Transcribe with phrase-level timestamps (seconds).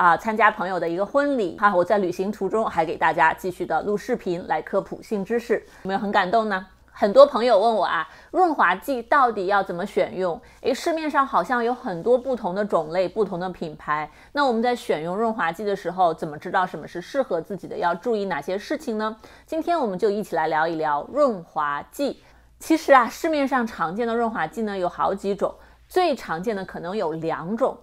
[0.00, 6.66] 啊，参加朋友的一个婚礼哈，我在旅行途中还给大家继续的录视频来科普性知识，有没有很感动呢？
[6.90, 10.40] 很多朋友问我啊，润滑剂到底要怎么选用？
[10.62, 17.76] 诶，市面上好像有很多不同的种类、不同的品牌，那我们在选用润滑剂的时候，怎么知道什么是适合自己的？
[17.76, 19.14] 要注意哪些事情呢？
[19.44, 22.22] 今天我们就一起来聊一聊润滑剂。
[22.58, 25.54] 其实啊，市面上常见的润滑剂呢有好几种，
[25.90, 27.76] 最常见的可能有两种。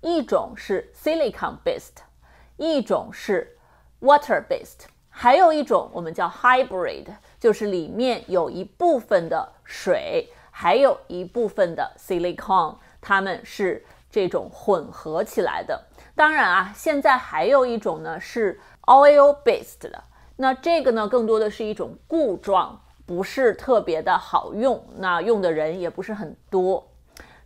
[0.00, 2.02] 一种是 silicon based，
[2.56, 3.56] 一种是
[4.00, 7.06] water based，还有一种我们叫 hybrid，
[7.38, 15.84] 就是里面有一部分的水，还有一部分的 silicon，它们是这种混合起来的。
[16.14, 20.04] 当然啊，现在还有一种呢是 oil based 的，
[20.36, 26.89] 那这个呢更多的是一种固状，不是特别的好用，那用的人也不是很多。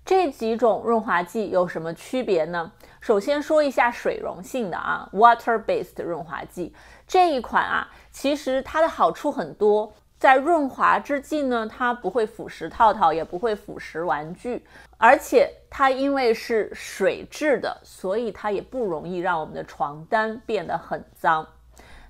[0.05, 2.71] 这几种润滑剂有什么区别呢？
[3.01, 6.75] 首先说一下水溶性的啊，water-based 润滑剂
[7.07, 14.63] 这一款啊，其实它的好处很多，在润滑之际呢，它不会腐蚀套套，也不会腐蚀玩具，
[14.99, 21.47] 而且它因为是水质的，所以它也不容易让我们的床单变得很脏，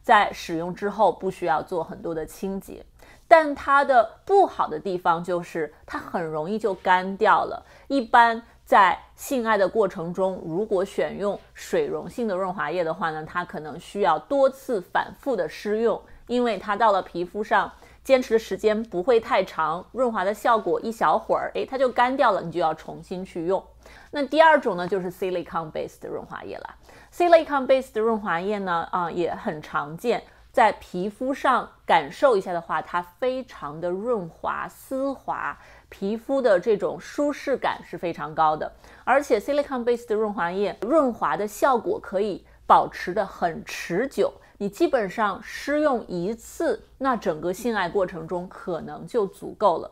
[0.02, 2.84] 在使用之后不需要做很多的清洁。
[3.27, 7.64] 但它的不好的地方就是它很容易就干掉了。
[7.89, 17.70] 一般在性爱的过程中，如果选用水溶性的润滑液的话呢，它可能需要多次反复的施用，因为它到了皮肤上
[18.02, 23.63] 坚持的时间不会太长，润滑的效果一小会儿，诶，它就干掉了，你就要重新去用。
[24.11, 26.74] 那第二种呢，就是 silicone base 的润滑液了。
[27.13, 30.23] silicone base 的润滑液呢，啊，也很常见。
[30.54, 38.72] 在皮肤上感受一下的话，它非常的润滑丝滑，皮肤的这种舒适感是非常高的。
[39.02, 49.90] 而且 silicone based 的润滑液润滑的效果可以保持的很持久，你基本上施用一次，那整个性爱过程中可能就足够了。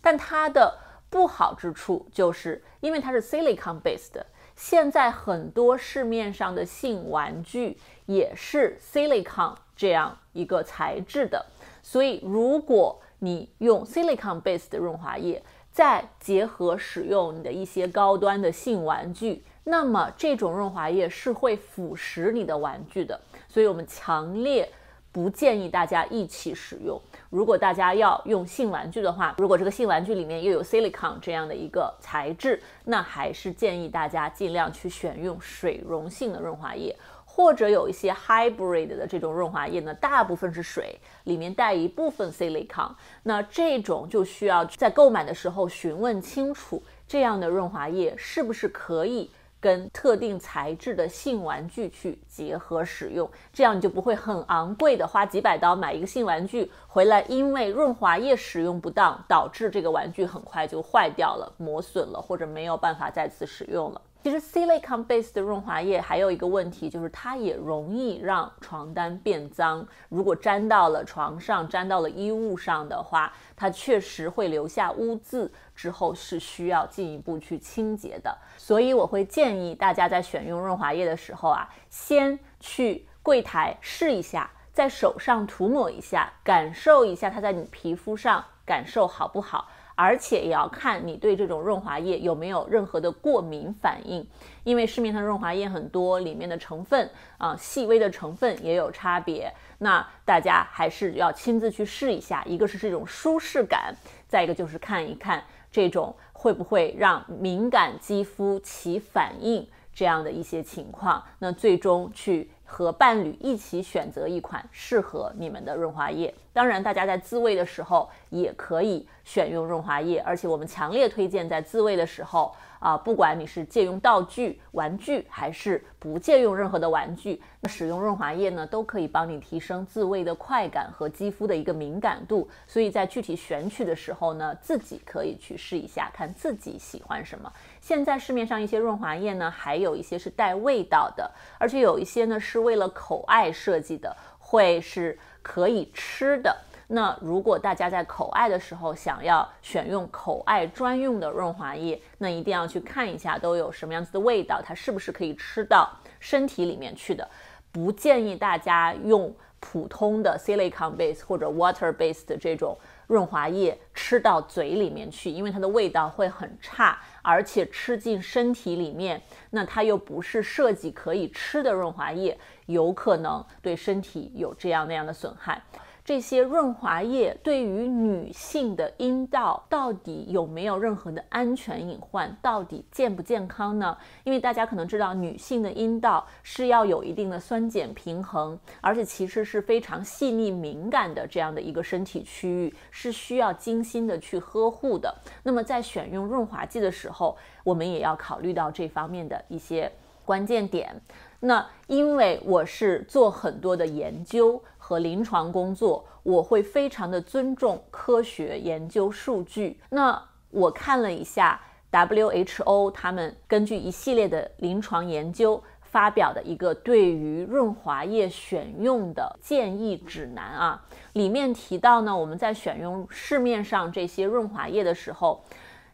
[0.00, 0.76] 但它的
[1.08, 4.20] 不好之处就是因为它是 silicone based，
[4.56, 9.54] 现在很多市面上的性玩具也是 silicon。
[9.80, 11.42] 这样一个材质的，
[11.82, 15.42] 所以如果你用 silicon base 的润滑液，
[15.72, 23.18] 再结合使用你的一些高端的性玩具，那么这种润滑液是会腐蚀你的玩具的。
[23.48, 24.70] 所以我们强烈
[25.10, 27.00] 不建议大家一起使用。
[27.30, 36.94] 如果大家要用性玩具的话，如果这个性玩具里面又有 silicon 这样的一个材质，那还是建议大家尽量去选用水溶性的润滑液。
[37.32, 42.90] 或者有一些 hybrid 的这种润滑液呢，大部分是水，里面带一部分 silicon，
[43.22, 49.30] 那这种就需要在购买的时候询问清楚，这样的润滑液是不是可以
[49.60, 64.02] 跟特定材质的性玩具去结合使用，这样你就不会很昂贵的花几百刀买一个性玩具回来，因为润滑液使用不当，导致这个玩具很快就坏掉了、磨损了，或者没有办法再次使用了。
[64.22, 69.86] 其实，silicone base 的润滑液还有一个问题，就是它也容易让床单变脏。
[70.10, 78.36] 如果粘到了床上、粘到了衣物上的话，它确实会留下污渍，之后是需要进一步去清洁的。
[78.58, 89.68] 所以我会建议大家在选用润滑液的时候啊，先去柜台试一下，在手上涂抹一下，感受一下它在你皮肤上感受好不好。
[90.02, 94.26] 而且也要看你对这种润滑液有没有任何的过敏反应，
[94.64, 99.52] 因为市面上润滑液很多，里面的成分啊，细微的成分也有差别。
[99.76, 103.94] 那大家还是要亲自去试一下，一个是这种舒适感，
[104.26, 111.22] 再一个就是看一看这种会不会让敏感肌肤起反应这样的一些情况。
[111.38, 112.50] 那最终去。
[112.72, 116.32] 和伴侣一起选择一款适合你们的润滑液。
[116.52, 122.54] 当然，大家在自慰的时候也可以选用润滑液，而且我们强烈推荐在自慰的时候。
[122.80, 132.48] 啊，不管你是借用道具、玩具，还是不借用任何的玩具，那使用润滑液呢，都可以帮你提升自慰的快感和肌肤的一个敏感度。
[132.66, 137.52] 所以在具体选取的时候呢，自己可以去试一下，看自己喜欢什么。
[137.82, 146.56] 现在市面上一些润滑液呢，还有一些是带味道的，而且有一些呢是为了口爱设计的，会是可以吃的。
[146.92, 155.88] 那如果大家在口爱的时候想要选用口爱专用的润滑液，那一定要去看一下都有什么样子的味道，它是不是可以吃到
[156.18, 157.28] 身体里面去的。
[157.70, 162.76] 不建议大家用普通的 silicon base 或者 water base 的这种
[163.06, 169.20] 润滑液吃到嘴里面去，因为它的味道会很差，而且吃进身体里面，
[169.50, 172.36] 那它又不是设计可以吃的润滑液，
[172.66, 175.62] 有可能对身体有这样那样的损害。
[176.10, 182.36] 这些润滑液对于女性的阴道到底有没有任何的安全隐患？
[182.42, 183.96] 到底健不健康呢？
[184.24, 195.14] 因为大家可能知道，女性的阴道是要有一定的酸碱平衡，而且其实是非常细腻敏感的这样的一个身体区域，是需要精心的去呵护的。
[195.44, 199.92] 那么在选用润滑剂的时候，我们也要考虑到这方面的一些
[200.24, 201.00] 关键点。
[201.42, 204.60] 那因为我是做很多的研究。
[204.90, 209.80] 和临床工作，我会非常的尊重科学研究数据。
[209.90, 210.20] 那
[210.50, 211.60] 我看了一下
[211.92, 225.44] WHO 他们根据一系列的临床研究发表的一个对于润滑液选用的建议指南啊，里面提到呢，我们在选用市面上这些润滑液的时候，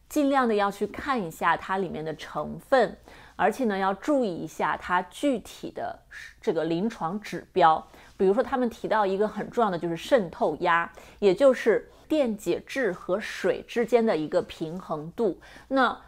[0.09, 2.97] 尽量的要去看一下它里面的成分，
[3.37, 5.99] 而且呢要注意一下它具体的
[6.41, 7.87] 这个临床指标。
[8.17, 15.41] 比如说，他们提到一个很重要的就是渗透压，也就是电解质和水之间的一个平衡度。
[15.69, 16.01] 那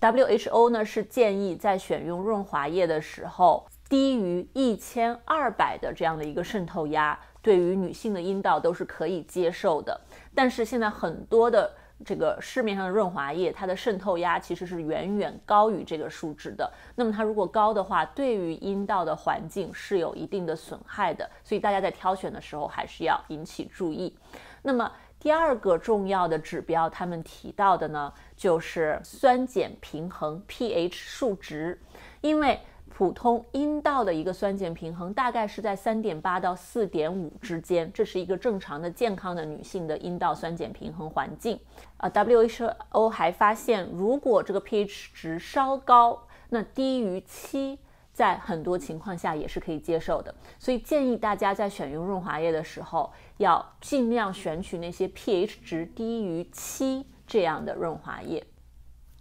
[0.00, 10.00] WHO 呢是建议在选用润滑液的时候，低于一千二百的这样的一个渗透压，对于女性的阴道都是可以接受的。
[10.34, 11.74] 但是现在很多的。
[12.04, 16.70] 这个市面上的润滑液，它的渗透压其实是远远高于这个数值的。
[16.94, 21.28] 那么它如果高的话，对于阴道的环境是有一定的损害的。
[21.42, 24.14] 所以大家在挑选的时候还是要引起注意。
[24.62, 31.80] 那么第二个重要的指标，他们提到的呢，就是酸碱平衡 pH 数值，
[32.20, 32.60] 因为。
[32.88, 41.60] 普通阴道的一个酸碱平衡大概是在三点八到四点五之间，这是一个正常的、健康的女性的阴道酸碱平衡环境。
[41.98, 47.78] 啊，WHO 还发现，如果这个 pH 值稍高，那低于七，
[48.12, 50.34] 在很多情况下也是可以接受的。
[50.58, 58.42] 所以建议大家在选用润滑液的时候，要尽量选取那些 pH 值低于七这样的润滑液。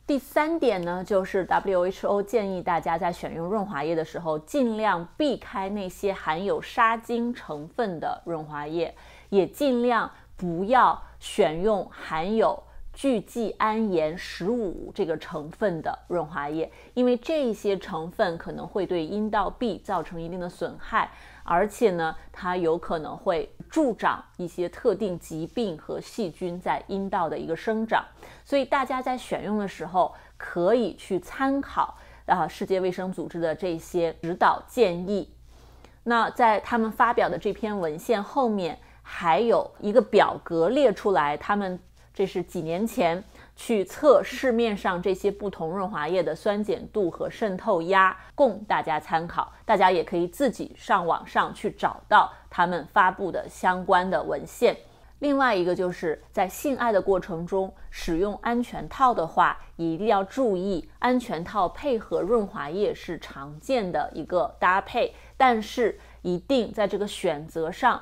[0.07, 8.93] 第三点呢，就是 WHO 建议大家在选用润滑液的时候，尽量避开那些含有杀精成分的润滑液，
[9.29, 12.61] 也尽量不要选用含有
[12.93, 21.09] 聚季铵盐十五这个成分的润滑液，因为这些成分可能会对阴道壁造成一定的损害。
[21.45, 28.03] 而且呢，它有可能会助长一些特定疾病和细菌在阴道的一个生长，
[28.43, 31.95] 所以大家在选用的时候可以去参考
[32.25, 35.31] 啊世界卫生组织的这些指导建议。
[36.03, 41.79] 那在他们发表的这篇文献后面还有一个表格列出来，他们
[42.13, 43.23] 这是几年前。
[43.55, 49.51] 去测市面上这些不同润滑液的酸碱度和渗透压，供大家参考。
[49.63, 54.75] 大家也可以自己上网上去找到他们发布的相关的文献。
[55.19, 68.01] 另外一个就是在性爱的过程中使用安全套的话，一定要注意安全套配合润滑液是常见的一个搭配，但是一定在这个选择上。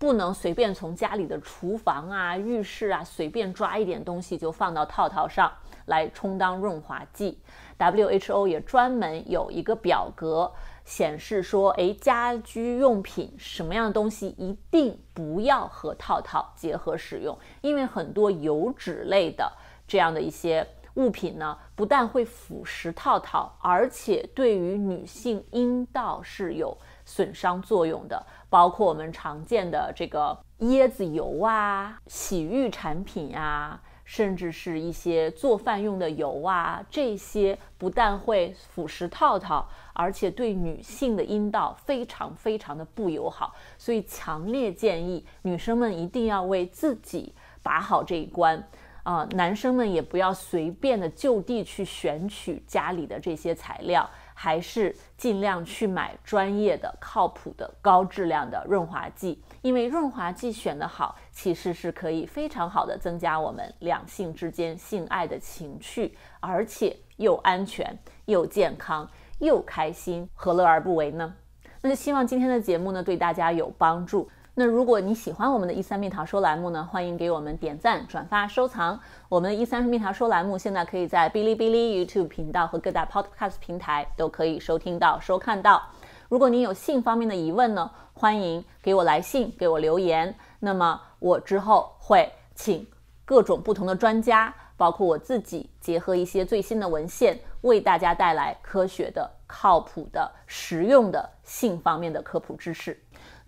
[0.00, 5.52] 不能随便从家里的厨房啊、浴室啊随便抓一点东西就放到套套上
[5.84, 7.38] 来充当润滑剂。
[7.78, 10.50] WHO 也专门有一个表格
[10.86, 19.52] 显示说，哎，家居用品什么样的东西一定不要和套套结合使用，因为很多油脂类的
[19.86, 26.76] 这样的一些物品呢，不但会腐蚀套套，而且对于女性阴道是有
[27.10, 28.24] 损伤作用的。
[28.48, 43.54] 包括我们常见的这个椰子油啊、洗浴产品呀，甚至是一些做饭用的油啊，这些不但会腐蚀套套，而且对女性的阴道非常非常的不友好。
[43.78, 48.60] 所以强烈建议女生们一定要为自己把好这一关
[49.04, 49.26] 啊！
[49.32, 54.10] 男生们也不要随便的就地去选取家里的这些材料。
[54.42, 67.94] 还是尽量去买专业的、靠谱的、高质量的润滑剂，因为润滑剂选得好，其实是可以非常好的增加我们两性之间性爱的情趣，而且又安全、
[68.24, 69.06] 又健康、
[69.40, 71.34] 又开心，何乐而不为呢？
[71.82, 74.26] 那就希望今天的节目呢对大家有帮助。
[74.54, 78.98] 那如果你喜欢我们的“一三蜜桃说”栏目呢，欢迎给我们点赞、转发、收藏。
[79.28, 85.80] 我们的“一三蜜桃说”栏目现在可以在哔哩哔哩、YouTube 频道和各大 Podcast 平台都可以收听到、收看到。
[86.28, 90.34] 如果您有性方面的疑问呢，欢迎给我来信、给我留言。
[90.58, 92.86] 那么我之后会请
[93.24, 103.00] 各种不同的专家，包括我自己，结合一些最新的文献，为大家带来科学的、靠谱的、实用的性方面的科普知识。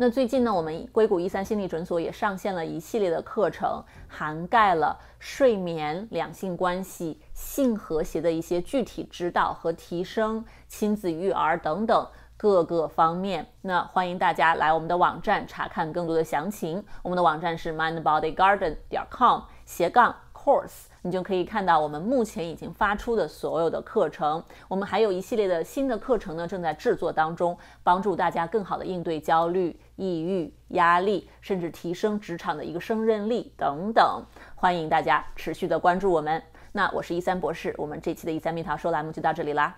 [0.05, 12.05] 那最近呢，我们硅谷一三心理诊所也上线了一系列的课程，涵盖了睡眠、两性关系、性和谐的一些具体指导和提升、亲子育儿等等
[12.37, 13.47] 各个方面。
[13.61, 16.85] 那欢迎大家来我们的网站查看更多的详情。
[17.05, 20.87] 我们的网站是 mindbodygarden 点 com 斜杠 course。
[21.05, 34.25] 你就可以看到我们目前已经发出的所有的课程，我们还有一系列的新的课程呢，正在制作当中，帮助大家更好的应对焦虑、抑郁、压力，甚至提升职场的一个胜任力等等。
[34.57, 36.43] 欢迎大家持续的关注我们。
[36.73, 39.77] 那我是一三博士，我们这期的一三蜜桃说栏目就到这里啦。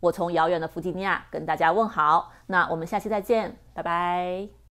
[0.00, 4.63] 我从遥远的弗吉尼亚跟大家问好，那我们下期再见，拜拜。